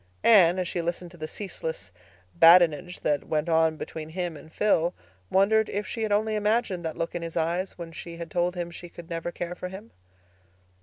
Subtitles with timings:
[0.23, 1.91] Anne, as she listened to the ceaseless
[2.33, 4.95] badinage that went on between him and Phil,
[5.29, 8.55] wondered if she had only imagined that look in his eyes when she had told
[8.55, 9.91] him she could never care for him.